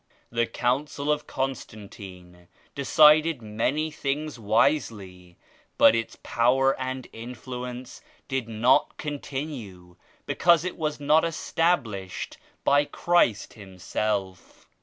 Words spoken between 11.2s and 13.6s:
established by Christ